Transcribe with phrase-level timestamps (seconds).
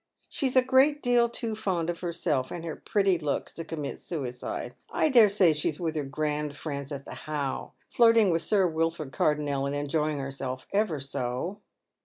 [0.29, 4.73] She's a great deal too fond of herself and her pretty looks to commit suicide.
[4.89, 9.11] I dare say she's with her grand friends at the How^ flirting with Sir Wilford
[9.11, 11.59] Cardonnel, and enjoying herself ever so."